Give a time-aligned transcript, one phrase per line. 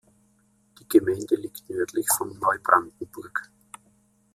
[0.79, 3.51] Die Gemeinde liegt nördlich von Neubrandenburg.